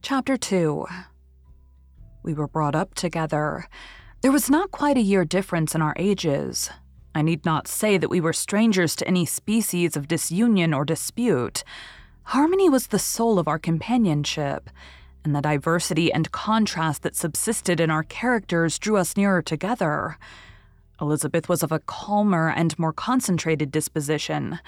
Chapter 0.00 0.36
2 0.36 0.86
We 2.22 2.32
were 2.32 2.46
brought 2.46 2.76
up 2.76 2.94
together. 2.94 3.66
There 4.22 4.32
was 4.32 4.48
not 4.48 4.70
quite 4.70 4.96
a 4.96 5.02
year 5.02 5.24
difference 5.24 5.74
in 5.74 5.82
our 5.82 5.94
ages. 5.96 6.70
I 7.14 7.22
need 7.22 7.44
not 7.44 7.66
say 7.66 7.98
that 7.98 8.08
we 8.08 8.20
were 8.20 8.32
strangers 8.32 8.94
to 8.96 9.08
any 9.08 9.26
species 9.26 9.96
of 9.96 10.08
disunion 10.08 10.72
or 10.72 10.84
dispute. 10.84 11.64
Harmony 12.22 12.68
was 12.68 12.86
the 12.86 12.98
soul 12.98 13.38
of 13.38 13.48
our 13.48 13.58
companionship, 13.58 14.70
and 15.24 15.34
the 15.34 15.42
diversity 15.42 16.12
and 16.12 16.30
contrast 16.30 17.02
that 17.02 17.16
subsisted 17.16 17.80
in 17.80 17.90
our 17.90 18.04
characters 18.04 18.78
drew 18.78 18.96
us 18.96 19.16
nearer 19.16 19.42
together. 19.42 20.16
Elizabeth 21.00 21.48
was 21.48 21.62
of 21.62 21.72
a 21.72 21.80
calmer 21.80 22.48
and 22.48 22.78
more 22.78 22.92
concentrated 22.92 23.72
disposition, 23.72 24.60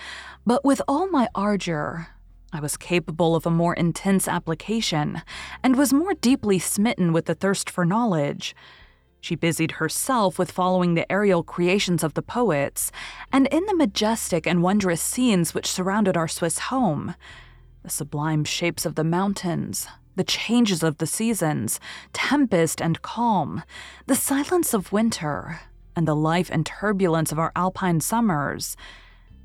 but 0.45 0.65
with 0.65 0.83
all 0.89 1.09
my 1.09 1.29
ardor, 1.37 2.09
I 2.53 2.61
was 2.61 2.77
capable 2.77 3.37
of 3.37 3.47
a 3.47 3.51
more 3.51 3.75
intense 3.75 4.27
application, 4.27 5.23
and 5.63 5.77
was 5.77 5.93
more 5.93 6.15
deeply 6.15 6.59
smitten 6.59 7.13
with 7.13 7.27
the 7.27 7.35
thirst 7.35 7.71
for 7.71 7.85
knowledge. 7.85 8.57
She 9.21 9.37
busied 9.37 9.73
herself 9.73 10.39
with 10.39 10.51
following 10.51 10.95
the 10.95 11.11
aerial 11.13 11.45
creations 11.45 12.03
of 12.03 12.15
the 12.15 12.23
poets, 12.23 12.91
and 13.33 13.47
in 13.49 13.67
the 13.67 13.77
majestic 13.77 14.47
and 14.47 14.63
wondrous 14.63 15.01
scenes 15.01 15.55
which 15.55 15.71
surrounded 15.71 16.17
our 16.17 16.29
Swiss 16.29 16.59
home. 16.59 17.15
The 17.83 17.91
sublime 17.91 18.45
shapes 18.45 18.85
of 18.85 18.95
the 18.95 19.05
mountains, 19.05 19.87
the 20.17 20.25
changes 20.25 20.83
of 20.83 20.99
the 20.99 21.07
seasons, 21.07 21.79
tempest 22.13 22.83
and 22.83 23.01
calm, 23.03 23.63
the 24.07 24.17
silence 24.17 24.75
of 24.75 24.93
winter, 24.93 25.61
and 25.95 26.09
the 26.09 26.17
life 26.17 26.51
and 26.51 26.67
turbulence 26.67 27.31
of 27.31 27.39
our 27.39 27.53
alpine 27.55 28.01
summers. 28.01 28.77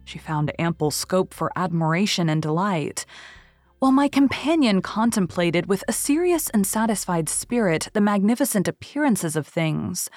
She 0.06 0.20
found 0.20 0.54
ample 0.60 0.92
scope 0.92 1.34
for 1.34 1.52
admiration 1.56 2.30
and 2.30 2.42
delight, 2.42 3.06
while 3.80 3.92
my 3.92 4.08
companion 4.08 4.82
contemplated 4.82 5.66
with 5.66 5.84
a 5.88 5.94
serious 5.94 6.50
and 6.52 6.66
satisfied 6.66 7.28
spirit 7.28 7.90
the 7.94 8.02
magnificent 8.02 8.68
appearances 8.68 9.36
of 9.36 9.48
things. 9.48 10.10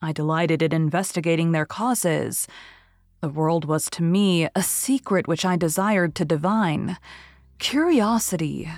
I 0.00 0.12
delighted 0.12 0.62
in 0.62 0.72
investigating 0.72 1.50
their 1.50 1.66
causes. 1.66 2.46
The 3.20 3.28
world 3.28 3.64
was 3.64 3.90
to 3.90 4.02
me 4.02 4.48
a 4.54 4.62
secret 4.62 5.26
which 5.26 5.44
I 5.44 5.56
desired 5.56 6.14
to 6.14 6.24
divine. 6.24 6.96
Curiosity, 7.58 8.70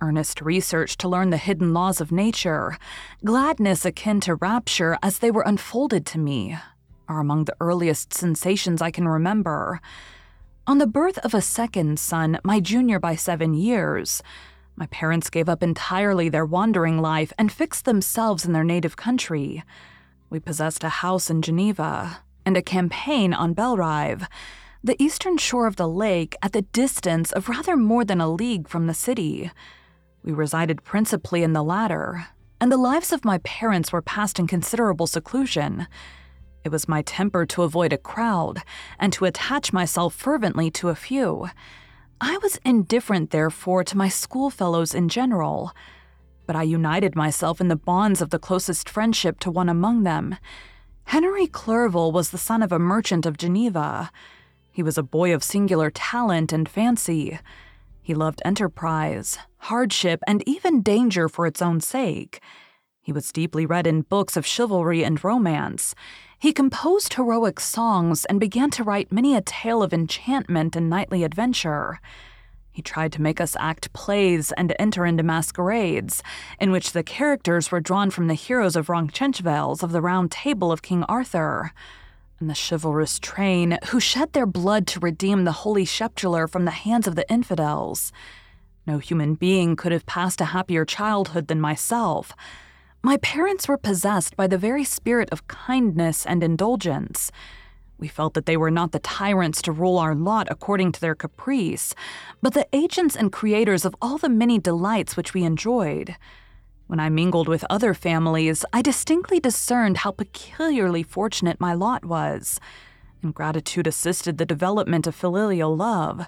earnest 0.00 0.40
research 0.40 0.96
to 0.98 1.08
learn 1.08 1.30
the 1.30 1.36
hidden 1.36 1.74
laws 1.74 2.00
of 2.00 2.12
nature, 2.12 2.78
gladness 3.24 3.84
akin 3.84 4.20
to 4.20 4.36
rapture 4.36 4.96
as 5.02 5.18
they 5.18 5.32
were 5.32 5.42
unfolded 5.42 6.06
to 6.06 6.18
me, 6.18 6.56
are 7.08 7.20
among 7.20 7.44
the 7.44 7.56
earliest 7.60 8.12
sensations 8.12 8.82
I 8.82 8.90
can 8.90 9.08
remember. 9.08 9.80
On 10.66 10.78
the 10.78 10.86
birth 10.86 11.18
of 11.18 11.34
a 11.34 11.40
second 11.40 11.98
son, 11.98 12.38
my 12.44 12.60
junior 12.60 12.98
by 12.98 13.16
seven 13.16 13.54
years, 13.54 14.22
my 14.76 14.86
parents 14.86 15.30
gave 15.30 15.48
up 15.48 15.62
entirely 15.62 16.28
their 16.28 16.46
wandering 16.46 16.98
life 16.98 17.32
and 17.38 17.50
fixed 17.50 17.84
themselves 17.84 18.44
in 18.44 18.52
their 18.52 18.64
native 18.64 18.96
country. 18.96 19.64
We 20.30 20.38
possessed 20.38 20.84
a 20.84 20.88
house 20.88 21.30
in 21.30 21.42
Geneva 21.42 22.20
and 22.46 22.56
a 22.56 22.62
campaign 22.62 23.34
on 23.34 23.54
Belrive, 23.54 24.28
the 24.84 25.02
eastern 25.02 25.36
shore 25.36 25.66
of 25.66 25.76
the 25.76 25.88
lake 25.88 26.36
at 26.42 26.52
the 26.52 26.62
distance 26.62 27.32
of 27.32 27.48
rather 27.48 27.76
more 27.76 28.04
than 28.04 28.20
a 28.20 28.30
league 28.30 28.68
from 28.68 28.86
the 28.86 28.94
city. 28.94 29.50
We 30.22 30.32
resided 30.32 30.84
principally 30.84 31.42
in 31.42 31.54
the 31.54 31.64
latter, 31.64 32.26
and 32.60 32.70
the 32.70 32.76
lives 32.76 33.12
of 33.12 33.24
my 33.24 33.38
parents 33.38 33.92
were 33.92 34.02
passed 34.02 34.38
in 34.38 34.46
considerable 34.46 35.06
seclusion. 35.06 35.86
It 36.64 36.72
was 36.72 36.88
my 36.88 37.02
temper 37.02 37.46
to 37.46 37.62
avoid 37.62 37.92
a 37.92 37.98
crowd 37.98 38.62
and 38.98 39.12
to 39.14 39.24
attach 39.24 39.72
myself 39.72 40.14
fervently 40.14 40.70
to 40.72 40.88
a 40.88 40.94
few. 40.94 41.48
I 42.20 42.38
was 42.38 42.58
indifferent, 42.64 43.30
therefore, 43.30 43.84
to 43.84 43.96
my 43.96 44.08
schoolfellows 44.08 44.94
in 44.94 45.08
general, 45.08 45.72
but 46.46 46.56
I 46.56 46.64
united 46.64 47.14
myself 47.14 47.60
in 47.60 47.68
the 47.68 47.76
bonds 47.76 48.20
of 48.20 48.30
the 48.30 48.38
closest 48.38 48.88
friendship 48.88 49.38
to 49.40 49.50
one 49.50 49.68
among 49.68 50.02
them. 50.02 50.36
Henry 51.04 51.46
Clerval 51.46 52.10
was 52.10 52.30
the 52.30 52.38
son 52.38 52.62
of 52.62 52.72
a 52.72 52.78
merchant 52.78 53.24
of 53.24 53.38
Geneva. 53.38 54.10
He 54.70 54.82
was 54.82 54.98
a 54.98 55.02
boy 55.02 55.32
of 55.32 55.44
singular 55.44 55.90
talent 55.90 56.52
and 56.52 56.68
fancy. 56.68 57.38
He 58.02 58.14
loved 58.14 58.42
enterprise, 58.44 59.38
hardship, 59.58 60.20
and 60.26 60.42
even 60.46 60.82
danger 60.82 61.28
for 61.28 61.46
its 61.46 61.62
own 61.62 61.80
sake. 61.80 62.40
He 63.00 63.12
was 63.12 63.32
deeply 63.32 63.64
read 63.64 63.86
in 63.86 64.02
books 64.02 64.36
of 64.36 64.44
chivalry 64.46 65.02
and 65.02 65.22
romance. 65.22 65.94
He 66.40 66.52
composed 66.52 67.14
heroic 67.14 67.58
songs 67.58 68.24
and 68.26 68.38
began 68.38 68.70
to 68.70 68.84
write 68.84 69.10
many 69.10 69.34
a 69.34 69.40
tale 69.40 69.82
of 69.82 69.92
enchantment 69.92 70.76
and 70.76 70.88
knightly 70.88 71.24
adventure. 71.24 71.98
He 72.70 72.80
tried 72.80 73.10
to 73.14 73.22
make 73.22 73.40
us 73.40 73.56
act 73.58 73.92
plays 73.92 74.52
and 74.52 74.72
enter 74.78 75.04
into 75.04 75.24
masquerades, 75.24 76.22
in 76.60 76.70
which 76.70 76.92
the 76.92 77.02
characters 77.02 77.72
were 77.72 77.80
drawn 77.80 78.10
from 78.10 78.28
the 78.28 78.34
heroes 78.34 78.76
of 78.76 78.88
Roncesvalles 78.88 79.82
of 79.82 79.90
the 79.90 80.00
Round 80.00 80.30
Table 80.30 80.70
of 80.70 80.80
King 80.80 81.02
Arthur, 81.08 81.72
and 82.38 82.48
the 82.48 82.54
chivalrous 82.54 83.18
train 83.18 83.76
who 83.88 83.98
shed 83.98 84.32
their 84.32 84.46
blood 84.46 84.86
to 84.86 85.00
redeem 85.00 85.42
the 85.42 85.66
holy 85.66 85.84
Sepulchre 85.84 86.46
from 86.46 86.66
the 86.66 86.70
hands 86.70 87.08
of 87.08 87.16
the 87.16 87.28
infidels. 87.28 88.12
No 88.86 88.98
human 88.98 89.34
being 89.34 89.74
could 89.74 89.90
have 89.90 90.06
passed 90.06 90.40
a 90.40 90.46
happier 90.46 90.84
childhood 90.84 91.48
than 91.48 91.60
myself. 91.60 92.32
My 93.02 93.16
parents 93.18 93.68
were 93.68 93.76
possessed 93.76 94.36
by 94.36 94.48
the 94.48 94.58
very 94.58 94.82
spirit 94.82 95.28
of 95.30 95.46
kindness 95.46 96.26
and 96.26 96.42
indulgence. 96.42 97.30
We 97.96 98.08
felt 98.08 98.34
that 98.34 98.44
they 98.44 98.56
were 98.56 98.72
not 98.72 98.90
the 98.90 98.98
tyrants 98.98 99.62
to 99.62 99.72
rule 99.72 99.98
our 99.98 100.16
lot 100.16 100.48
according 100.50 100.92
to 100.92 101.00
their 101.00 101.14
caprice, 101.14 101.94
but 102.42 102.54
the 102.54 102.66
agents 102.72 103.14
and 103.14 103.32
creators 103.32 103.84
of 103.84 103.94
all 104.02 104.18
the 104.18 104.28
many 104.28 104.58
delights 104.58 105.16
which 105.16 105.32
we 105.32 105.44
enjoyed. 105.44 106.16
When 106.88 106.98
I 106.98 107.08
mingled 107.08 107.48
with 107.48 107.64
other 107.70 107.94
families, 107.94 108.64
I 108.72 108.82
distinctly 108.82 109.38
discerned 109.38 109.98
how 109.98 110.10
peculiarly 110.10 111.04
fortunate 111.04 111.60
my 111.60 111.74
lot 111.74 112.04
was, 112.04 112.58
and 113.22 113.34
gratitude 113.34 113.86
assisted 113.86 114.38
the 114.38 114.46
development 114.46 115.06
of 115.06 115.14
filial 115.14 115.76
love. 115.76 116.26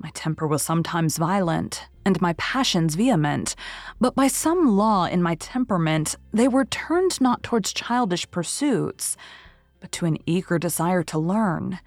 My 0.00 0.10
temper 0.14 0.46
was 0.46 0.62
sometimes 0.62 1.18
violent, 1.18 1.86
and 2.06 2.20
my 2.22 2.32
passions 2.38 2.94
vehement, 2.94 3.54
but 4.00 4.14
by 4.14 4.28
some 4.28 4.76
law 4.76 5.04
in 5.04 5.22
my 5.22 5.34
temperament, 5.34 6.16
they 6.32 6.48
were 6.48 6.64
turned 6.64 7.20
not 7.20 7.42
towards 7.42 7.74
childish 7.74 8.28
pursuits, 8.30 9.18
but 9.78 9.92
to 9.92 10.06
an 10.06 10.16
eager 10.24 10.58
desire 10.58 11.02
to 11.04 11.18
learn. 11.18 11.80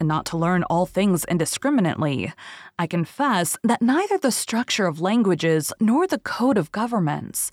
And 0.00 0.08
not 0.08 0.26
to 0.26 0.38
learn 0.38 0.64
all 0.64 0.86
things 0.86 1.24
indiscriminately. 1.26 2.32
I 2.78 2.86
confess 2.86 3.56
that 3.62 3.80
neither 3.80 4.18
the 4.18 4.32
structure 4.32 4.86
of 4.86 5.00
languages 5.00 5.72
nor 5.78 6.06
the 6.06 6.18
code 6.18 6.58
of 6.58 6.72
governments, 6.72 7.52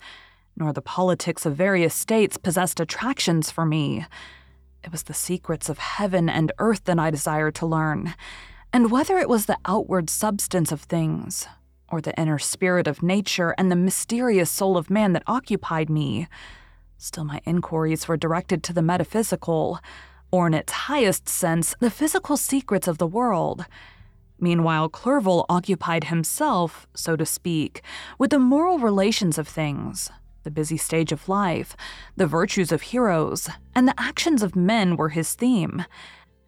nor 0.56 0.72
the 0.72 0.82
politics 0.82 1.46
of 1.46 1.54
various 1.54 1.94
states 1.94 2.36
possessed 2.36 2.80
attractions 2.80 3.50
for 3.50 3.64
me. 3.64 4.06
It 4.82 4.90
was 4.90 5.04
the 5.04 5.14
secrets 5.14 5.68
of 5.68 5.78
heaven 5.78 6.28
and 6.28 6.50
earth 6.58 6.84
that 6.84 6.98
I 6.98 7.10
desired 7.10 7.54
to 7.56 7.66
learn, 7.66 8.14
and 8.72 8.90
whether 8.90 9.18
it 9.18 9.28
was 9.28 9.46
the 9.46 9.58
outward 9.64 10.08
substance 10.08 10.72
of 10.72 10.80
things, 10.80 11.46
or 11.88 12.00
the 12.00 12.18
inner 12.18 12.38
spirit 12.38 12.86
of 12.86 13.02
nature 13.02 13.54
and 13.58 13.70
the 13.70 13.76
mysterious 13.76 14.50
soul 14.50 14.76
of 14.76 14.90
man 14.90 15.12
that 15.12 15.22
occupied 15.26 15.90
me, 15.90 16.26
still 16.96 17.24
my 17.24 17.40
inquiries 17.44 18.08
were 18.08 18.16
directed 18.16 18.62
to 18.62 18.72
the 18.72 18.82
metaphysical, 18.82 19.78
or 20.30 20.46
in 20.46 20.54
its 20.54 20.72
highest 20.72 21.28
sense, 21.28 21.74
the 21.80 21.90
physical 21.90 22.36
secrets 22.36 22.88
of 22.88 22.98
the 22.98 23.06
world. 23.06 23.66
Meanwhile, 24.40 24.88
Clerval 24.88 25.44
occupied 25.48 26.04
himself, 26.04 26.86
so 26.94 27.14
to 27.16 27.26
speak, 27.26 27.82
with 28.18 28.30
the 28.30 28.38
moral 28.38 28.78
relations 28.78 29.36
of 29.36 29.46
things, 29.46 30.10
the 30.42 30.50
busy 30.50 30.76
stage 30.76 31.12
of 31.12 31.28
life, 31.28 31.76
the 32.16 32.26
virtues 32.26 32.72
of 32.72 32.82
heroes, 32.82 33.48
and 33.74 33.86
the 33.86 34.00
actions 34.00 34.42
of 34.42 34.56
men 34.56 34.96
were 34.96 35.10
his 35.10 35.34
theme. 35.34 35.84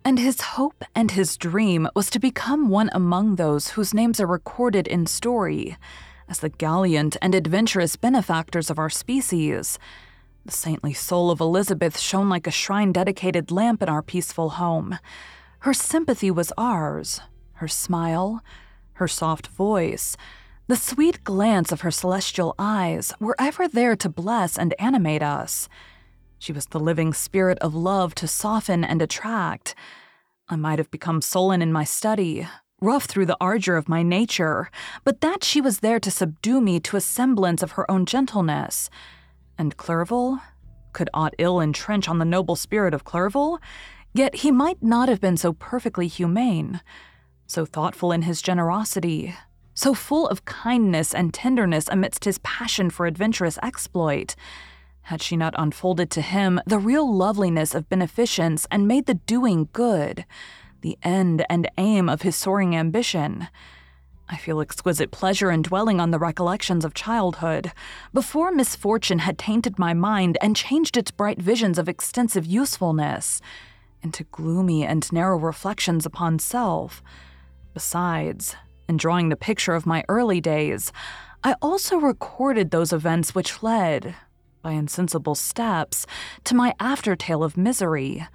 And 0.07 0.19
his 0.19 0.41
hope 0.43 0.85
and 0.95 1.13
his 1.13 1.39
dream 1.39 1.89
was 1.97 2.11
to 2.11 2.19
become 2.19 2.69
one 2.69 2.91
among 2.93 3.37
those 3.37 3.69
whose 3.69 3.95
names 3.95 4.21
are 4.21 4.27
recorded 4.27 4.87
in 4.87 5.07
story 5.07 5.79
as 6.29 6.41
the 6.41 6.51
gallant 6.51 7.17
and 7.23 7.35
adventurous 7.35 7.97
benefactors 7.97 8.69
of 8.69 8.79
our 8.79 8.91
species. 8.91 9.79
The 10.45 10.53
saintly 10.53 10.93
soul 10.93 11.31
of 11.31 11.41
Elizabeth 11.41 11.99
shone 11.99 12.29
like 12.29 12.47
a 12.47 12.51
shrine 12.51 12.93
dedicated 12.93 13.51
lamp 13.51 13.83
in 13.83 13.89
our 13.89 14.03
peaceful 14.03 14.51
home. 14.51 14.99
Her 15.61 15.73
sympathy 15.73 16.31
was 16.31 16.53
ours, 16.59 17.23
her 17.55 17.69
smile, 17.69 18.43
her 18.95 19.09
soft 19.09 19.47
voice, 19.47 20.19
the 20.67 20.77
sweet 20.77 21.25
glance 21.25 21.73
of 21.73 21.81
her 21.81 21.91
celestial 21.91 22.55
eyes 22.59 23.13
were 23.21 23.37
ever 23.39 23.69
there 23.69 23.97
to 23.97 24.09
bless 24.09 24.59
and 24.59 24.75
animate 24.79 25.23
us. 25.23 25.69
She 26.45 26.53
was 26.53 26.67
the 26.67 26.79
living 26.79 27.15
spirit 27.15 27.57
of 27.61 27.75
love 27.75 28.15
to 28.17 28.29
soften 28.29 28.85
and 28.85 29.01
attract. 29.01 29.75
I 30.47 30.57
might 30.57 30.79
have 30.79 30.91
become 30.91 31.23
sullen 31.23 31.63
in 31.63 31.73
my 31.73 31.85
study, 31.85 32.47
rough 32.83 33.07
through 33.07 33.25
the 33.25 33.39
ardor 33.41 33.79
of 33.79 33.89
my 33.89 34.03
nature, 34.03 34.71
but 35.05 35.23
that 35.23 35.43
she 35.43 35.63
was 35.63 35.79
there 35.79 35.99
to 35.99 36.11
subdue 36.11 36.61
me 36.61 36.81
to 36.81 36.99
a 36.99 37.01
semblance 37.01 37.63
of 37.63 37.73
her 37.73 37.91
own 37.91 38.05
gentleness. 38.05 38.91
And 39.57 39.79
Clerval? 39.79 40.39
Could 40.93 41.09
aught 41.15 41.35
ill 41.39 41.63
entrench 41.63 42.11
on 42.11 42.19
the 42.19 42.27
noble 42.27 42.57
spirit 42.57 42.93
of 42.93 43.05
Clerval? 43.05 43.59
Yet 44.13 44.35
he 44.35 44.51
might 44.51 44.83
not 44.83 45.09
have 45.09 45.23
been 45.23 45.39
so 45.39 45.55
perfectly 45.55 46.09
humane, 46.09 46.83
so 47.47 47.65
thoughtful 47.65 48.13
in 48.13 48.21
his 48.21 48.43
generosity, 48.43 49.35
so 49.73 49.95
full 49.95 50.29
of 50.29 50.45
kindness 50.45 51.15
and 51.15 51.33
tenderness 51.33 51.89
amidst 51.91 52.27
his 52.27 52.37
passion 52.41 52.91
for 52.91 53.07
adventurous 53.07 53.59
exploit. 53.63 54.37
Had 55.09 55.21
she 55.21 55.37
not 55.37 55.55
unfolded 55.59 56.11
to 56.13 56.23
him 56.23 56.61
the 56.67 56.79
real 56.79 57.11
loveliness 57.15 57.75
of 57.75 57.91
beneficence 57.91 58.67
and 58.71 58.89
made 58.89 59.05
the 59.05 59.15
doing 59.15 59.69
good 59.75 60.25
the 60.81 60.97
end 61.03 61.45
and 61.51 61.71
aim 61.77 62.09
of 62.09 62.23
his 62.23 62.37
soaring 62.37 62.75
ambition? 62.75 63.49
I 64.31 64.39
feel 64.39 64.63
exquisite 64.63 65.11
pleasure 65.11 65.51
in 65.51 65.61
dwelling 65.61 66.01
on 66.01 66.11
the 66.11 66.19
recollections 66.19 66.87
of 66.87 66.95
childhood, 66.95 67.73
before 68.15 68.51
misfortune 68.51 69.19
had 69.19 69.37
tainted 69.37 69.79
my 69.79 69.93
mind 69.93 70.39
and 70.41 70.57
changed 70.57 70.97
its 70.97 71.11
bright 71.11 71.41
visions 71.41 71.79
of 71.79 71.87
extensive 71.87 72.47
usefulness 72.47 73.43
into 74.03 74.25
gloomy 74.25 74.87
and 74.87 75.13
narrow 75.13 75.37
reflections 75.37 76.07
upon 76.07 76.39
self. 76.39 77.03
Besides, 77.75 78.57
in 78.89 78.97
drawing 78.97 79.29
the 79.29 79.37
picture 79.37 79.75
of 79.75 79.85
my 79.85 80.03
early 80.09 80.41
days, 80.41 80.93
I 81.43 81.57
also 81.61 81.99
recorded 81.99 82.71
those 82.71 82.93
events 82.93 83.35
which 83.35 83.63
led, 83.63 84.15
by 84.65 84.73
insensible 84.73 85.37
steps, 85.37 86.07
to 86.43 86.57
my 86.57 86.75
aftertale 86.81 87.45
of 87.45 87.57
misery. 87.57 88.27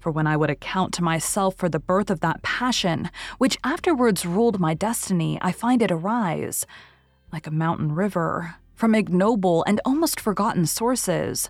For 0.00 0.10
when 0.10 0.26
I 0.26 0.36
would 0.36 0.50
account 0.50 0.92
to 0.94 1.04
myself 1.04 1.54
for 1.54 1.68
the 1.68 1.78
birth 1.78 2.10
of 2.10 2.20
that 2.20 2.42
passion 2.42 3.10
which 3.38 3.56
afterwards 3.64 4.26
ruled 4.26 4.60
my 4.60 4.74
destiny, 4.74 5.38
I 5.40 5.52
find 5.52 5.80
it 5.80 5.92
arise, 5.92 6.66
like 7.32 7.46
a 7.46 7.52
mountain 7.52 7.94
river, 7.94 8.56
from 8.74 8.94
ignoble 8.94 9.64
and 9.66 9.80
almost 9.84 10.20
forgotten 10.20 10.66
sources. 10.66 11.48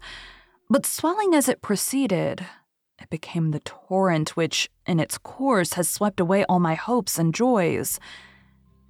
But 0.70 0.86
swelling 0.86 1.34
as 1.34 1.48
it 1.48 1.62
proceeded, 1.62 2.46
it 3.00 3.10
became 3.10 3.50
the 3.50 3.60
torrent 3.60 4.36
which, 4.36 4.68
in 4.86 5.00
its 5.00 5.16
course, 5.16 5.72
has 5.74 5.88
swept 5.88 6.20
away 6.20 6.44
all 6.44 6.60
my 6.60 6.74
hopes 6.74 7.18
and 7.18 7.34
joys. 7.34 7.98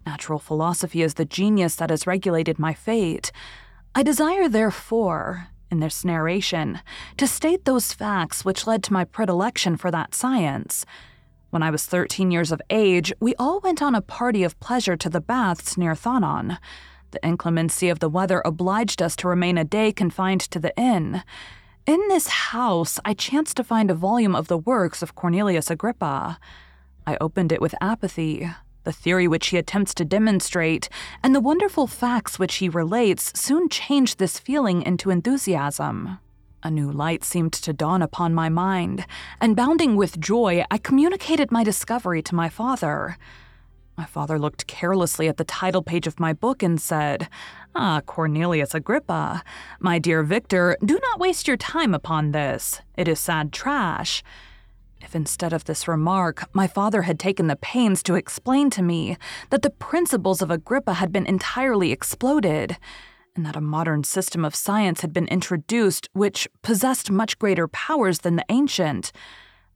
Natural 0.05 0.39
philosophy 0.39 1.03
is 1.03 1.15
the 1.15 1.25
genius 1.25 1.77
that 1.77 1.91
has 1.91 2.07
regulated 2.07 2.59
my 2.59 2.75
fate. 2.75 3.31
I 3.99 4.05
desire, 4.05 4.49
therefore, 4.49 5.49
in 5.73 5.81
this 5.81 6.05
narration, 6.05 6.79
to 7.17 7.27
state 7.27 7.65
those 7.65 7.93
facts 7.93 8.45
which 8.45 8.65
led 8.65 8.85
to 8.85 8.93
my 8.93 9.05
predilection 9.05 9.77
for 9.77 9.91
that 9.91 10.15
science. 10.15 10.87
When 11.51 11.65
I 11.65 11.71
was 11.71 11.85
13 11.85 12.31
years 12.31 12.53
of 12.53 12.63
age, 12.71 13.13
we 13.19 13.35
all 13.41 13.59
went 13.59 13.83
on 13.83 13.97
a 13.97 14.01
party 14.01 14.45
of 14.45 14.61
pleasure 14.61 14.97
to 14.97 15.11
the 15.11 15.21
baths 15.21 15.77
near 15.77 15.97
Thonon. 15.97 16.59
The 17.11 17.27
inclemency 17.27 17.89
of 17.89 17.99
the 17.99 18.09
weather 18.09 18.41
obliged 18.45 19.03
us 19.03 19.17
to 19.17 19.27
remain 19.27 19.59
a 19.59 19.65
day 19.65 19.91
confined 19.91 20.43
to 20.43 20.61
the 20.61 20.73
inn. 20.79 21.25
In 21.85 22.01
this 22.07 22.29
house, 22.29 23.01
I 23.05 23.15
chanced 23.15 23.57
to 23.57 23.65
find 23.65 23.91
a 23.91 23.95
volume 23.95 24.37
of 24.37 24.47
the 24.47 24.59
works 24.59 25.03
of 25.03 25.17
Cornelius 25.17 25.73
Agrippa. 25.73 26.39
I 27.05 27.17
opened 27.21 27.51
it 27.51 27.61
with 27.61 27.75
apathy, 27.81 28.49
the 28.89 28.93
theory 28.93 29.29
which 29.29 29.49
he 29.49 29.59
attempts 29.59 29.93
to 29.93 30.03
demonstrate, 30.03 30.89
and 31.23 31.35
the 31.35 31.43
wonderful 31.43 31.87
facts 31.87 32.39
which 32.39 32.55
he 32.55 32.71
relates 32.71 33.39
soon 33.39 33.69
changed 33.69 34.19
this 34.19 34.39
feeling 34.39 34.81
into 34.81 35.11
enthusiasm. 35.11 36.19
A 36.63 36.71
new 36.71 36.91
light 36.91 37.23
seemed 37.23 37.53
to 37.53 37.75
dawn 37.75 38.01
upon 38.01 38.33
my 38.33 38.49
mind, 38.49 39.05
and 39.43 39.55
bounding 39.55 39.95
with 39.95 40.19
joy, 40.19 40.65
I 40.71 40.79
communicated 40.79 41.53
my 41.53 41.63
discovery 41.63 42.23
to 42.23 42.35
my 42.35 42.49
father. 42.49 43.19
My 43.99 44.07
father 44.07 44.39
looked 44.39 44.67
carelessly 44.67 45.29
at 45.29 45.37
the 45.37 45.45
title 45.45 45.83
page 45.83 46.07
of 46.07 46.19
my 46.19 46.33
book 46.33 46.63
and 46.63 46.81
said, 46.81 47.29
Ah, 47.75 48.01
Cornelius 48.07 48.75
Agrippa, 48.75 49.43
my 49.81 49.99
dear 49.99 50.23
Victor, 50.23 50.79
do 50.83 50.99
not 51.03 51.21
waste 51.21 51.47
your 51.47 51.59
time 51.59 51.93
upon 51.93 52.33
this. 52.33 52.81
It 52.97 53.07
is 53.07 53.21
sad 53.21 53.53
trash. 53.53 54.23
If 55.01 55.15
instead 55.15 55.53
of 55.53 55.65
this 55.65 55.89
remark, 55.89 56.49
my 56.53 56.67
father 56.67 57.03
had 57.03 57.19
taken 57.19 57.47
the 57.47 57.57
pains 57.57 58.03
to 58.05 58.15
explain 58.15 58.71
to 58.71 58.83
me 58.83 59.17
that 59.51 59.63
the 59.63 59.71
principles 59.71 60.43
of 60.43 60.51
Agrippa 60.51 60.95
had 60.95 61.13
been 61.13 61.27
entirely 61.27 61.93
exploded, 61.93 62.77
and 63.37 63.47
that 63.47 63.57
a 63.57 63.61
modern 63.61 64.03
system 64.05 64.45
of 64.45 64.55
science 64.55 65.01
had 65.01 65.13
been 65.13 65.29
introduced 65.29 66.09
which 66.13 66.49
possessed 66.63 67.11
much 67.11 67.39
greater 67.39 67.69
powers 67.69 68.21
than 68.21 68.37
the 68.37 68.45
ancient, 68.49 69.13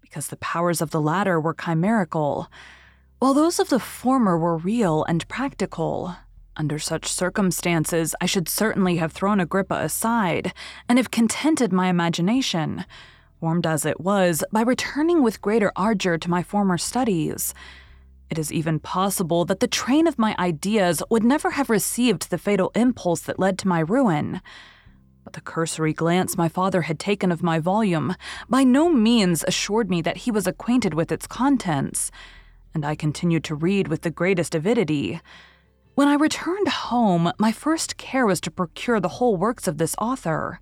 because 0.01 0.27
the 0.27 0.37
powers 0.37 0.81
of 0.81 0.91
the 0.91 1.01
latter 1.01 1.41
were 1.41 1.55
chimerical, 1.55 2.49
while 3.21 3.35
those 3.35 3.61
of 3.61 3.69
the 3.69 3.79
former 3.79 4.37
were 4.37 4.57
real 4.57 5.05
and 5.05 5.29
practical. 5.29 6.17
Under 6.57 6.79
such 6.79 7.07
circumstances, 7.07 8.15
I 8.21 8.27
should 8.27 8.49
certainly 8.49 8.97
have 8.97 9.13
thrown 9.13 9.41
Agrippa 9.41 9.77
aside 9.77 10.53
and 10.89 10.99
have 10.99 11.11
contented 11.11 11.73
my 11.73 11.89
imagination 11.89 12.85
formed 13.43 13.67
as 13.67 13.85
it 13.85 14.01
was, 14.01 14.45
by 14.53 14.61
returning 14.61 15.21
with 15.21 15.43
greater 15.43 15.73
ardor 15.75 16.17
to 16.17 16.31
my 16.31 16.45
former 16.45 16.79
studies. 16.79 17.53
It 18.31 18.39
is 18.39 18.53
even 18.53 18.79
possible 18.79 19.45
that 19.47 19.59
the 19.59 19.67
train 19.67 20.07
of 20.07 20.17
my 20.17 20.37
ideas 20.39 21.03
would 21.11 21.25
never 21.25 21.51
have 21.51 21.69
received 21.69 22.31
the 22.31 22.39
fatal 22.39 22.71
impulse 22.77 23.23
that 23.23 23.41
led 23.41 23.59
to 23.59 23.67
my 23.67 23.81
ruin. 23.81 24.41
But 25.25 25.33
the 25.33 25.41
cursory 25.41 25.93
glance 25.93 26.37
my 26.37 26.49
father 26.49 26.83
had 26.83 27.01
taken 27.01 27.33
of 27.33 27.43
my 27.43 27.59
volume 27.59 28.15
by 28.49 28.63
no 28.63 28.89
means 28.89 29.43
assured 29.49 29.91
me 29.91 30.03
that 30.03 30.19
he 30.19 30.31
was 30.31 30.47
acquainted 30.47 30.95
with 30.95 31.11
its 31.11 31.27
contents, 31.27 32.13
and 32.73 32.87
I 32.87 32.95
continued 32.95 33.43
to 33.47 33.57
read 33.57 33.89
with 33.89 34.03
the 34.03 34.11
greatest 34.13 34.55
avidity. 34.55 35.21
When 35.97 36.07
I 36.07 36.15
returned 36.15 36.69
home, 36.69 37.33
my 37.41 37.51
first 37.51 37.97
care 37.97 38.25
was 38.25 38.41
to 38.43 38.53
procure 38.53 39.01
the 39.01 39.17
whole 39.19 39.37
works 39.37 39.67
of 39.67 39.79
this 39.79 39.97
author 39.99 40.61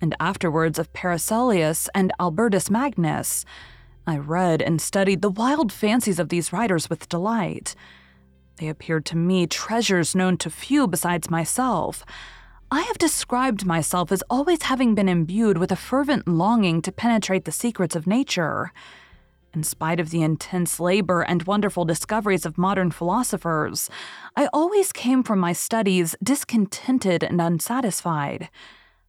and 0.00 0.14
afterwards 0.20 0.78
of 0.78 0.92
Paracelsus 0.92 1.88
and 1.94 2.12
Albertus 2.20 2.70
Magnus. 2.70 3.44
I 4.06 4.16
read 4.16 4.62
and 4.62 4.80
studied 4.80 5.22
the 5.22 5.30
wild 5.30 5.72
fancies 5.72 6.18
of 6.18 6.28
these 6.28 6.52
writers 6.52 6.88
with 6.88 7.08
delight. 7.08 7.74
They 8.56 8.68
appeared 8.68 9.04
to 9.06 9.16
me 9.16 9.46
treasures 9.46 10.14
known 10.14 10.36
to 10.38 10.50
few 10.50 10.86
besides 10.86 11.30
myself. 11.30 12.04
I 12.70 12.82
have 12.82 12.98
described 12.98 13.64
myself 13.64 14.12
as 14.12 14.22
always 14.28 14.62
having 14.62 14.94
been 14.94 15.08
imbued 15.08 15.58
with 15.58 15.72
a 15.72 15.76
fervent 15.76 16.28
longing 16.28 16.82
to 16.82 16.92
penetrate 16.92 17.44
the 17.44 17.52
secrets 17.52 17.96
of 17.96 18.06
nature. 18.06 18.72
In 19.54 19.62
spite 19.62 19.98
of 19.98 20.10
the 20.10 20.22
intense 20.22 20.78
labor 20.78 21.22
and 21.22 21.44
wonderful 21.44 21.86
discoveries 21.86 22.44
of 22.44 22.58
modern 22.58 22.90
philosophers, 22.90 23.88
I 24.36 24.48
always 24.52 24.92
came 24.92 25.22
from 25.22 25.38
my 25.38 25.54
studies 25.54 26.14
discontented 26.22 27.22
and 27.22 27.40
unsatisfied. 27.40 28.50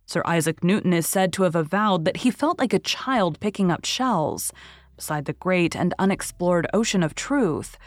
Sir 0.10 0.24
Isaac 0.26 0.64
Newton 0.64 0.92
is 0.92 1.06
said 1.06 1.32
to 1.34 1.44
have 1.44 1.56
avowed 1.56 2.04
that 2.06 2.18
he 2.18 2.32
felt 2.32 2.58
like 2.58 2.74
a 2.74 2.80
child 2.80 3.40
picking 3.40 3.70
up 3.70 3.86
shells 3.86 4.52
beside 4.96 5.26
the 5.26 5.34
great 5.34 5.76
and 5.76 5.94
unexplored 6.00 6.66
ocean 6.74 7.04
of 7.04 7.14
truth. 7.14 7.78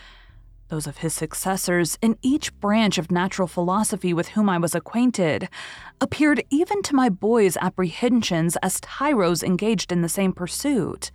Those 0.68 0.86
of 0.86 0.98
his 0.98 1.14
successors 1.14 1.98
in 2.00 2.16
each 2.22 2.54
branch 2.60 2.96
of 2.96 3.10
natural 3.10 3.48
philosophy 3.48 4.14
with 4.14 4.28
whom 4.28 4.48
I 4.48 4.58
was 4.58 4.72
acquainted 4.72 5.48
appeared 6.00 6.44
even 6.48 6.80
to 6.82 6.94
my 6.94 7.08
boy's 7.08 7.56
apprehensions 7.56 8.56
as 8.62 8.80
tyros 8.80 9.42
engaged 9.42 9.90
in 9.90 10.02
the 10.02 10.08
same 10.08 10.32
pursuit. 10.32 11.10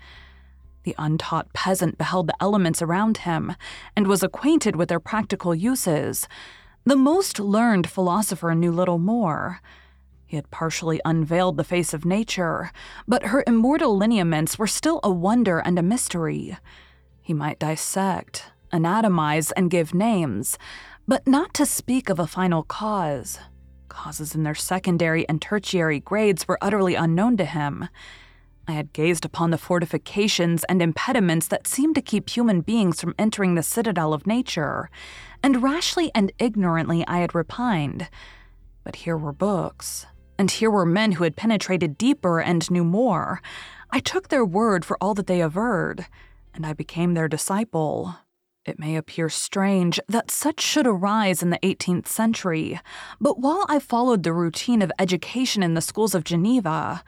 The 0.83 0.95
untaught 0.97 1.53
peasant 1.53 1.97
beheld 1.97 2.27
the 2.27 2.35
elements 2.41 2.81
around 2.81 3.19
him 3.19 3.55
and 3.95 4.07
was 4.07 4.23
acquainted 4.23 4.75
with 4.75 4.89
their 4.89 4.99
practical 4.99 5.55
uses. 5.55 6.27
The 6.83 6.97
most 6.97 7.39
learned 7.39 7.89
philosopher 7.89 8.53
knew 8.53 8.73
little 8.73 8.99
more. 8.99 9.61
He 10.27 10.35
had 10.35 10.51
partially 10.51 10.99
unveiled 11.05 11.55
the 11.55 11.63
face 11.63 11.93
of 11.93 12.03
nature, 12.03 12.71
but 13.07 13.27
her 13.27 13.45
immortal 13.47 13.97
lineaments 13.97 14.59
were 14.59 14.67
still 14.67 14.99
a 15.01 15.09
wonder 15.09 15.59
and 15.59 15.79
a 15.79 15.81
mystery. 15.81 16.57
He 17.21 17.33
might 17.33 17.59
dissect, 17.59 18.51
anatomize, 18.73 19.53
and 19.55 19.71
give 19.71 19.93
names, 19.93 20.57
but 21.07 21.25
not 21.25 21.53
to 21.53 21.65
speak 21.65 22.09
of 22.09 22.19
a 22.19 22.27
final 22.27 22.63
cause. 22.63 23.39
Causes 23.87 24.35
in 24.35 24.43
their 24.43 24.53
secondary 24.53 25.27
and 25.29 25.41
tertiary 25.41 26.01
grades 26.01 26.45
were 26.45 26.59
utterly 26.61 26.95
unknown 26.95 27.37
to 27.37 27.45
him. 27.45 27.87
I 28.67 28.73
had 28.73 28.91
gazed 28.91 29.23
upon 29.23 29.51
the 29.51 29.57
fortifications 29.57 30.65
and 30.65 30.81
impediments 30.81 31.47
that 31.47 31.67
seemed 31.67 31.95
to 31.95 32.01
keep 32.01 32.29
human 32.29 32.59
beings 32.59 32.99
from 32.99 33.15
entering 33.17 33.55
the 33.55 33.63
citadel 33.63 34.13
of 34.13 34.27
nature, 34.27 34.89
and 35.41 35.63
rashly 35.63 36.11
and 36.13 36.33
ignorantly 36.37 37.07
I 37.07 37.19
had 37.19 37.33
repined. 37.33 38.09
But 38.83 38.97
here 38.97 39.17
were 39.17 39.31
books, 39.31 40.05
and 40.37 40.51
here 40.51 40.69
were 40.69 40.85
men 40.85 41.13
who 41.13 41.23
had 41.23 41.35
penetrated 41.35 41.97
deeper 41.97 42.39
and 42.39 42.69
knew 42.69 42.83
more. 42.83 43.41
I 43.89 43.99
took 43.99 44.27
their 44.27 44.45
word 44.45 44.85
for 44.85 44.97
all 45.01 45.13
that 45.15 45.27
they 45.27 45.41
averred, 45.41 46.05
and 46.53 46.65
I 46.65 46.73
became 46.73 47.13
their 47.13 47.27
disciple. 47.27 48.15
It 48.65 48.79
may 48.79 48.97
appear 48.97 49.29
strange 49.29 49.97
that 50.09 50.29
such 50.29 50.59
should 50.59 50.85
arise 50.85 51.41
in 51.41 51.51
the 51.51 51.59
18th 51.59 52.07
century, 52.07 52.81
but 53.21 53.39
while 53.39 53.65
I 53.69 53.79
followed 53.79 54.23
the 54.23 54.33
routine 54.33 54.81
of 54.81 54.91
education 54.99 55.63
in 55.63 55.73
the 55.73 55.81
schools 55.81 56.13
of 56.13 56.25
Geneva, 56.25 57.01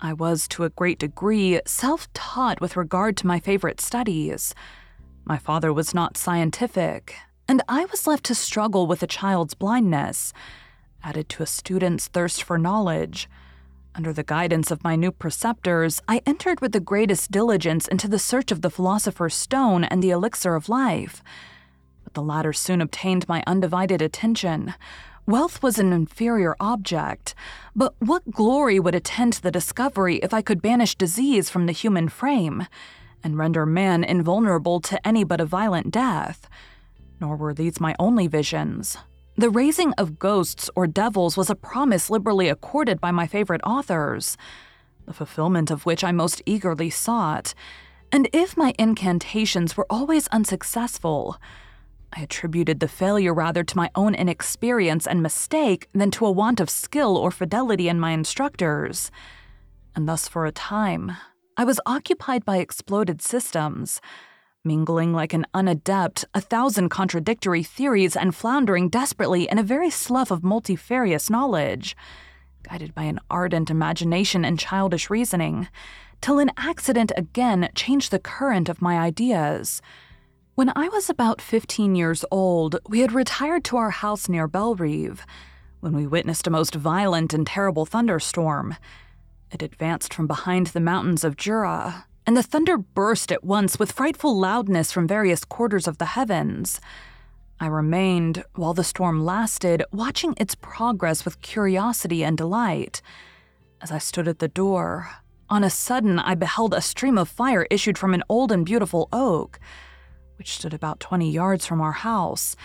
I 0.00 0.12
was 0.14 0.48
to 0.48 0.64
a 0.64 0.70
great 0.70 0.98
degree 0.98 1.60
self 1.64 2.12
taught 2.12 2.60
with 2.60 2.76
regard 2.76 3.16
to 3.18 3.26
my 3.26 3.38
favorite 3.38 3.80
studies. 3.80 4.54
My 5.24 5.38
father 5.38 5.72
was 5.72 5.94
not 5.94 6.16
scientific, 6.16 7.14
and 7.46 7.62
I 7.68 7.84
was 7.84 8.06
left 8.06 8.24
to 8.24 8.34
struggle 8.34 8.86
with 8.86 9.02
a 9.02 9.06
child's 9.06 9.54
blindness, 9.54 10.32
added 11.02 11.28
to 11.30 11.42
a 11.42 11.46
student's 11.46 12.08
thirst 12.08 12.42
for 12.42 12.58
knowledge. 12.58 13.28
Under 13.94 14.12
the 14.12 14.22
guidance 14.22 14.70
of 14.70 14.84
my 14.84 14.94
new 14.94 15.10
preceptors, 15.10 16.00
I 16.06 16.22
entered 16.24 16.60
with 16.60 16.72
the 16.72 16.80
greatest 16.80 17.30
diligence 17.30 17.88
into 17.88 18.08
the 18.08 18.18
search 18.18 18.52
of 18.52 18.62
the 18.62 18.70
philosopher's 18.70 19.34
stone 19.34 19.84
and 19.84 20.02
the 20.02 20.10
elixir 20.10 20.54
of 20.54 20.68
life. 20.68 21.22
But 22.04 22.14
the 22.14 22.22
latter 22.22 22.52
soon 22.52 22.80
obtained 22.80 23.28
my 23.28 23.42
undivided 23.46 24.00
attention. 24.00 24.74
Wealth 25.26 25.62
was 25.62 25.78
an 25.78 25.92
inferior 25.92 26.56
object, 26.60 27.34
but 27.74 27.94
what 27.98 28.30
glory 28.30 28.80
would 28.80 28.94
attend 28.94 29.34
the 29.34 29.50
discovery 29.50 30.16
if 30.16 30.32
I 30.32 30.42
could 30.42 30.62
banish 30.62 30.94
disease 30.94 31.50
from 31.50 31.66
the 31.66 31.72
human 31.72 32.08
frame 32.08 32.66
and 33.22 33.36
render 33.36 33.66
man 33.66 34.02
invulnerable 34.02 34.80
to 34.80 35.06
any 35.06 35.24
but 35.24 35.40
a 35.40 35.44
violent 35.44 35.90
death? 35.90 36.48
Nor 37.20 37.36
were 37.36 37.54
these 37.54 37.80
my 37.80 37.94
only 37.98 38.28
visions. 38.28 38.96
The 39.36 39.50
raising 39.50 39.92
of 39.94 40.18
ghosts 40.18 40.68
or 40.76 40.86
devils 40.86 41.36
was 41.36 41.48
a 41.48 41.54
promise 41.54 42.10
liberally 42.10 42.48
accorded 42.48 43.00
by 43.00 43.10
my 43.10 43.26
favorite 43.26 43.62
authors, 43.64 44.36
the 45.06 45.14
fulfillment 45.14 45.70
of 45.70 45.86
which 45.86 46.04
I 46.04 46.12
most 46.12 46.42
eagerly 46.44 46.90
sought. 46.90 47.54
And 48.12 48.28
if 48.32 48.56
my 48.56 48.74
incantations 48.78 49.76
were 49.76 49.86
always 49.88 50.26
unsuccessful, 50.28 51.38
I 52.12 52.22
attributed 52.22 52.80
the 52.80 52.88
failure 52.88 53.32
rather 53.32 53.62
to 53.62 53.76
my 53.76 53.90
own 53.94 54.14
inexperience 54.14 55.06
and 55.06 55.22
mistake 55.22 55.88
than 55.94 56.10
to 56.12 56.26
a 56.26 56.30
want 56.30 56.58
of 56.60 56.68
skill 56.68 57.16
or 57.16 57.30
fidelity 57.30 57.88
in 57.88 58.00
my 58.00 58.10
instructors. 58.10 59.10
And 59.94 60.08
thus, 60.08 60.26
for 60.26 60.44
a 60.44 60.52
time, 60.52 61.16
I 61.56 61.64
was 61.64 61.80
occupied 61.86 62.44
by 62.44 62.56
exploded 62.56 63.22
systems 63.22 64.00
mingling 64.64 65.12
like 65.12 65.32
an 65.32 65.46
unadept, 65.54 66.24
a 66.34 66.40
thousand 66.40 66.90
contradictory 66.90 67.62
theories 67.62 68.14
and 68.14 68.34
floundering 68.34 68.88
desperately 68.88 69.48
in 69.48 69.58
a 69.58 69.62
very 69.62 69.88
slough 69.88 70.30
of 70.30 70.44
multifarious 70.44 71.30
knowledge, 71.30 71.96
guided 72.62 72.94
by 72.94 73.04
an 73.04 73.18
ardent 73.30 73.70
imagination 73.70 74.44
and 74.44 74.58
childish 74.58 75.08
reasoning, 75.08 75.66
till 76.20 76.38
an 76.38 76.50
accident 76.58 77.10
again 77.16 77.70
changed 77.74 78.10
the 78.10 78.18
current 78.18 78.68
of 78.68 78.82
my 78.82 78.98
ideas. 78.98 79.80
When 80.56 80.70
I 80.76 80.88
was 80.88 81.08
about 81.08 81.40
15 81.40 81.94
years 81.94 82.22
old, 82.30 82.76
we 82.86 83.00
had 83.00 83.12
retired 83.12 83.64
to 83.64 83.78
our 83.78 83.90
house 83.90 84.28
near 84.28 84.46
Belrive 84.46 85.24
when 85.80 85.96
we 85.96 86.06
witnessed 86.06 86.46
a 86.46 86.50
most 86.50 86.74
violent 86.74 87.32
and 87.32 87.46
terrible 87.46 87.86
thunderstorm. 87.86 88.76
It 89.50 89.62
advanced 89.62 90.12
from 90.12 90.26
behind 90.26 90.68
the 90.68 90.80
mountains 90.80 91.24
of 91.24 91.38
Jura, 91.38 92.04
and 92.26 92.36
the 92.36 92.42
thunder 92.42 92.78
burst 92.78 93.32
at 93.32 93.44
once 93.44 93.78
with 93.78 93.92
frightful 93.92 94.38
loudness 94.38 94.92
from 94.92 95.06
various 95.06 95.44
quarters 95.44 95.88
of 95.88 95.98
the 95.98 96.06
heavens. 96.06 96.80
I 97.58 97.66
remained, 97.66 98.44
while 98.54 98.72
the 98.72 98.84
storm 98.84 99.24
lasted, 99.24 99.82
watching 99.92 100.34
its 100.38 100.54
progress 100.54 101.24
with 101.24 101.42
curiosity 101.42 102.24
and 102.24 102.36
delight. 102.36 103.02
As 103.82 103.90
I 103.90 103.98
stood 103.98 104.28
at 104.28 104.38
the 104.38 104.48
door, 104.48 105.10
on 105.50 105.64
a 105.64 105.70
sudden 105.70 106.18
I 106.18 106.34
beheld 106.34 106.72
a 106.72 106.80
stream 106.80 107.18
of 107.18 107.28
fire 107.28 107.66
issued 107.70 107.98
from 107.98 108.14
an 108.14 108.22
old 108.28 108.52
and 108.52 108.64
beautiful 108.64 109.08
oak, 109.12 109.58
which 110.36 110.54
stood 110.54 110.72
about 110.72 111.00
20 111.00 111.30
yards 111.30 111.66
from 111.66 111.80
our 111.80 111.92
house. 111.92 112.56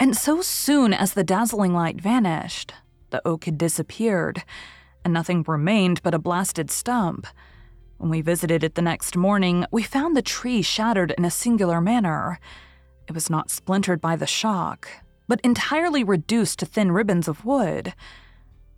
And 0.00 0.16
so 0.16 0.40
soon 0.40 0.92
as 0.92 1.12
the 1.12 1.22
dazzling 1.22 1.74
light 1.74 2.00
vanished, 2.00 2.72
the 3.10 3.20
oak 3.26 3.44
had 3.44 3.58
disappeared, 3.58 4.42
and 5.04 5.12
nothing 5.12 5.44
remained 5.46 6.02
but 6.02 6.14
a 6.14 6.18
blasted 6.18 6.70
stump. 6.70 7.26
When 8.00 8.08
we 8.08 8.22
visited 8.22 8.64
it 8.64 8.76
the 8.76 8.80
next 8.80 9.14
morning, 9.14 9.66
we 9.70 9.82
found 9.82 10.16
the 10.16 10.22
tree 10.22 10.62
shattered 10.62 11.12
in 11.18 11.26
a 11.26 11.30
singular 11.30 11.82
manner. 11.82 12.40
It 13.06 13.12
was 13.12 13.28
not 13.28 13.50
splintered 13.50 14.00
by 14.00 14.16
the 14.16 14.26
shock, 14.26 14.88
but 15.28 15.38
entirely 15.42 16.02
reduced 16.02 16.60
to 16.60 16.64
thin 16.64 16.92
ribbons 16.92 17.28
of 17.28 17.44
wood. 17.44 17.92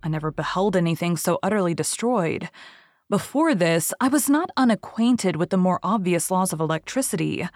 I 0.03 0.09
never 0.09 0.29
beheld 0.29 0.75
anything 0.75 1.15
so 1.15 1.39
utterly 1.41 1.73
destroyed. 1.73 2.49
Before 3.09 3.55
this, 3.55 3.93
I 4.01 4.09
was 4.09 4.29
not 4.29 4.49
unacquainted 4.57 5.37
with 5.37 5.51
the 5.51 5.57
more 5.57 5.79
obvious 5.83 6.29
laws 6.29 6.51
of 6.51 6.59
electricity. 6.59 7.47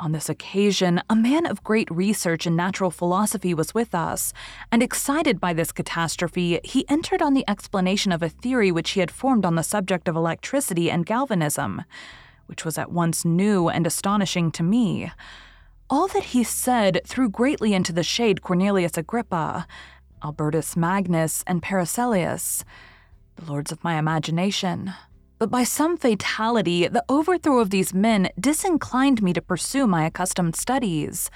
On 0.00 0.12
this 0.12 0.28
occasion, 0.28 1.02
a 1.10 1.16
man 1.16 1.44
of 1.44 1.64
great 1.64 1.90
research 1.90 2.46
in 2.46 2.54
natural 2.54 2.92
philosophy 2.92 3.52
was 3.52 3.74
with 3.74 3.96
us, 3.96 4.32
and 4.70 4.80
excited 4.80 5.40
by 5.40 5.52
this 5.52 5.72
catastrophe, 5.72 6.60
he 6.62 6.88
entered 6.88 7.20
on 7.20 7.34
the 7.34 7.44
explanation 7.48 8.12
of 8.12 8.22
a 8.22 8.28
theory 8.28 8.70
which 8.70 8.90
he 8.90 9.00
had 9.00 9.10
formed 9.10 9.44
on 9.44 9.56
the 9.56 9.64
subject 9.64 10.06
of 10.06 10.14
electricity 10.14 10.88
and 10.88 11.04
galvanism, 11.04 11.82
which 12.46 12.64
was 12.64 12.78
at 12.78 12.92
once 12.92 13.24
new 13.24 13.68
and 13.68 13.88
astonishing 13.88 14.52
to 14.52 14.62
me. 14.62 15.10
All 15.90 16.06
that 16.08 16.26
he 16.26 16.44
said 16.44 17.00
threw 17.04 17.28
greatly 17.28 17.74
into 17.74 17.92
the 17.92 18.04
shade 18.04 18.42
Cornelius 18.42 18.96
Agrippa, 18.96 19.66
Albertus 20.22 20.76
Magnus, 20.76 21.42
and 21.44 21.60
Paracelsus, 21.60 22.64
the 23.34 23.50
lords 23.50 23.72
of 23.72 23.82
my 23.82 23.98
imagination 23.98 24.94
but 25.38 25.50
by 25.50 25.64
some 25.64 25.96
fatality, 25.96 26.88
the 26.88 27.04
overthrow 27.08 27.58
of 27.60 27.70
these 27.70 27.94
men 27.94 28.30
disinclined 28.38 29.22
me 29.22 29.32
to 29.32 29.42
pursue 29.42 29.86
my 29.86 30.04
accustomed 30.04 30.56
studies. 30.56 31.30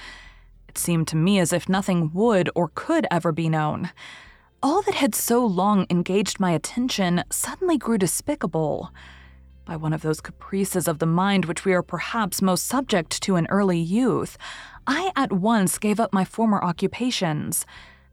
It 0.68 0.76
seemed 0.78 1.06
to 1.08 1.16
me 1.16 1.38
as 1.38 1.52
if 1.52 1.68
nothing 1.68 2.10
would 2.12 2.50
or 2.54 2.70
could 2.74 3.06
ever 3.10 3.30
be 3.30 3.48
known. 3.48 3.90
All 4.62 4.82
that 4.82 4.94
had 4.94 5.14
so 5.14 5.44
long 5.44 5.86
engaged 5.90 6.40
my 6.40 6.52
attention 6.52 7.24
suddenly 7.30 7.76
grew 7.76 7.98
despicable. 7.98 8.90
By 9.64 9.76
one 9.76 9.92
of 9.92 10.02
those 10.02 10.20
caprices 10.20 10.88
of 10.88 10.98
the 10.98 11.06
mind 11.06 11.44
which 11.44 11.64
we 11.64 11.72
are 11.72 11.82
perhaps 11.82 12.42
most 12.42 12.66
subject 12.66 13.22
to 13.22 13.36
in 13.36 13.46
early 13.46 13.78
youth, 13.78 14.36
I 14.86 15.12
at 15.14 15.32
once 15.32 15.78
gave 15.78 16.00
up 16.00 16.12
my 16.12 16.24
former 16.24 16.62
occupations, 16.62 17.64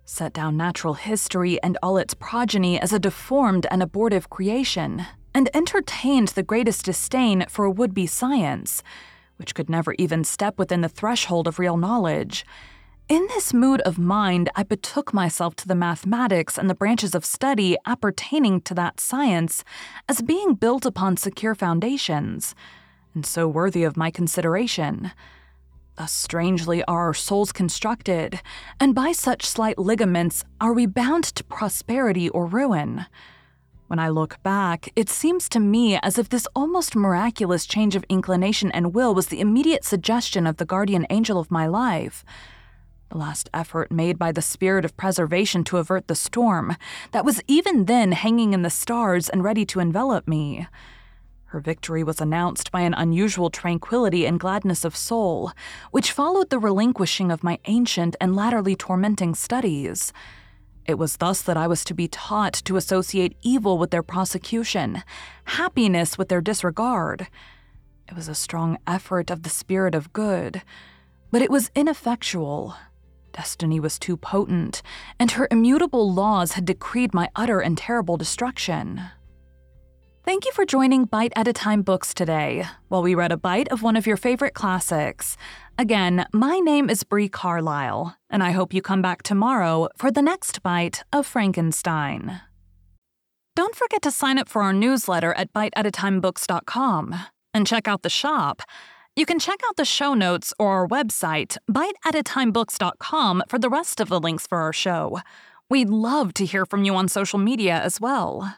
set 0.05 0.33
down 0.33 0.57
natural 0.57 0.95
history 0.95 1.61
and 1.63 1.77
all 1.81 1.97
its 1.97 2.13
progeny 2.13 2.79
as 2.79 2.93
a 2.93 2.99
deformed 2.99 3.65
and 3.71 3.81
abortive 3.81 4.29
creation, 4.29 5.05
and 5.39 5.49
entertained 5.53 6.27
the 6.27 6.43
greatest 6.43 6.83
disdain 6.83 7.45
for 7.47 7.63
a 7.63 7.71
would 7.71 7.93
be 7.93 8.05
science, 8.05 8.83
which 9.37 9.55
could 9.55 9.69
never 9.69 9.95
even 9.97 10.21
step 10.25 10.59
within 10.59 10.81
the 10.81 10.89
threshold 10.89 11.47
of 11.47 11.59
real 11.59 11.77
knowledge. 11.77 12.45
In 13.07 13.25
this 13.29 13.53
mood 13.53 13.79
of 13.81 13.97
mind, 13.97 14.49
I 14.57 14.63
betook 14.63 15.13
myself 15.13 15.55
to 15.55 15.67
the 15.67 15.75
mathematics 15.75 16.57
and 16.57 16.69
the 16.69 16.75
branches 16.75 17.15
of 17.15 17.23
study 17.23 17.77
appertaining 17.85 18.59
to 18.63 18.73
that 18.73 18.99
science 18.99 19.63
as 20.09 20.21
being 20.21 20.55
built 20.55 20.85
upon 20.85 21.15
secure 21.15 21.55
foundations, 21.55 22.53
and 23.15 23.25
so 23.25 23.47
worthy 23.47 23.85
of 23.85 23.95
my 23.95 24.11
consideration. 24.11 25.13
Thus 25.95 26.11
strangely 26.11 26.83
are 26.83 27.05
our 27.05 27.13
souls 27.13 27.53
constructed, 27.53 28.41
and 28.77 28.93
by 28.93 29.13
such 29.13 29.45
slight 29.45 29.79
ligaments 29.79 30.43
are 30.59 30.73
we 30.73 30.85
bound 30.85 31.23
to 31.23 31.45
prosperity 31.45 32.27
or 32.27 32.45
ruin. 32.45 33.05
When 33.89 33.97
I 33.97 34.09
look 34.09 34.37
back, 34.43 34.91
it 34.95 35.09
seems 35.09 35.49
to 35.49 35.59
me 35.59 35.97
as 36.03 36.19
if 36.19 36.29
this 36.29 36.47
almost 36.55 36.95
miraculous 36.95 37.65
change 37.65 37.95
of 37.95 38.05
inclination 38.07 38.69
and 38.71 38.93
will 38.93 39.15
was 39.15 39.29
the 39.29 39.41
immediate 39.41 39.83
suggestion 39.83 40.45
of 40.45 40.57
the 40.57 40.65
guardian 40.65 41.07
angel 41.09 41.39
of 41.39 41.49
my 41.49 41.65
life. 41.65 42.23
The 43.09 43.17
last 43.17 43.49
effort 43.51 43.91
made 43.91 44.19
by 44.19 44.31
the 44.31 44.43
spirit 44.43 44.85
of 44.85 44.95
preservation 44.95 45.63
to 45.63 45.77
avert 45.77 46.07
the 46.07 46.13
storm 46.13 46.75
that 47.13 47.25
was 47.25 47.41
even 47.47 47.85
then 47.85 48.11
hanging 48.11 48.53
in 48.53 48.61
the 48.61 48.69
stars 48.69 49.27
and 49.27 49.43
ready 49.43 49.65
to 49.65 49.79
envelop 49.79 50.27
me. 50.27 50.67
Her 51.45 51.59
victory 51.59 52.03
was 52.03 52.21
announced 52.21 52.71
by 52.71 52.81
an 52.81 52.93
unusual 52.93 53.49
tranquility 53.49 54.27
and 54.27 54.39
gladness 54.39 54.85
of 54.85 54.95
soul, 54.95 55.51
which 55.89 56.11
followed 56.11 56.51
the 56.51 56.59
relinquishing 56.59 57.31
of 57.31 57.43
my 57.43 57.57
ancient 57.65 58.15
and 58.21 58.35
latterly 58.35 58.75
tormenting 58.75 59.33
studies. 59.33 60.13
It 60.89 60.97
was 60.97 61.17
thus 61.17 61.43
that 61.43 61.55
I 61.55 61.67
was 61.67 61.83
to 61.83 61.93
be 61.93 62.07
taught 62.07 62.53
to 62.65 62.75
associate 62.75 63.37
evil 63.43 63.77
with 63.77 63.91
their 63.91 64.01
prosecution, 64.01 65.03
happiness 65.43 66.17
with 66.17 66.29
their 66.29 66.41
disregard. 66.41 67.27
It 68.07 68.15
was 68.15 68.27
a 68.27 68.33
strong 68.33 68.79
effort 68.87 69.29
of 69.29 69.43
the 69.43 69.51
spirit 69.51 69.93
of 69.93 70.11
good, 70.13 70.63
but 71.29 71.43
it 71.43 71.51
was 71.51 71.69
ineffectual. 71.75 72.75
Destiny 73.33 73.79
was 73.79 73.99
too 73.99 74.17
potent, 74.17 74.81
and 75.19 75.29
her 75.29 75.47
immutable 75.51 76.11
laws 76.11 76.53
had 76.53 76.65
decreed 76.65 77.13
my 77.13 77.29
utter 77.35 77.59
and 77.59 77.77
terrible 77.77 78.17
destruction. 78.17 79.03
Thank 80.25 80.45
you 80.45 80.51
for 80.53 80.65
joining 80.65 81.05
Bite 81.05 81.33
at 81.35 81.47
a 81.47 81.53
Time 81.53 81.83
Books 81.83 82.15
today, 82.15 82.65
while 82.87 83.03
we 83.03 83.13
read 83.13 83.31
a 83.31 83.37
bite 83.37 83.67
of 83.69 83.83
one 83.83 83.95
of 83.95 84.07
your 84.07 84.17
favorite 84.17 84.55
classics. 84.55 85.37
Again, 85.79 86.25
my 86.33 86.59
name 86.59 86.89
is 86.89 87.05
Bree 87.05 87.29
Carlisle, 87.29 88.17
and 88.29 88.43
I 88.43 88.51
hope 88.51 88.73
you 88.73 88.81
come 88.81 89.01
back 89.01 89.23
tomorrow 89.23 89.87
for 89.97 90.11
the 90.11 90.21
next 90.21 90.61
bite 90.61 91.05
of 91.13 91.25
Frankenstein. 91.25 92.41
Don't 93.55 93.73
forget 93.73 94.01
to 94.01 94.11
sign 94.11 94.37
up 94.37 94.49
for 94.49 94.61
our 94.61 94.73
newsletter 94.73 95.33
at 95.35 95.53
biteatatimebooks.com 95.53 97.15
and 97.53 97.65
check 97.65 97.87
out 97.87 98.01
the 98.01 98.09
shop. 98.09 98.61
You 99.15 99.25
can 99.25 99.39
check 99.39 99.61
out 99.69 99.77
the 99.77 99.85
show 99.85 100.13
notes 100.13 100.53
or 100.59 100.71
our 100.71 100.85
website, 100.89 101.55
biteatatimebooks.com, 101.71 103.43
for 103.47 103.57
the 103.57 103.69
rest 103.69 104.01
of 104.01 104.09
the 104.09 104.19
links 104.19 104.45
for 104.45 104.57
our 104.57 104.73
show. 104.73 105.21
We'd 105.69 105.89
love 105.89 106.33
to 106.33 106.45
hear 106.45 106.65
from 106.65 106.83
you 106.83 106.93
on 106.95 107.07
social 107.07 107.39
media 107.39 107.79
as 107.79 108.01
well. 108.01 108.53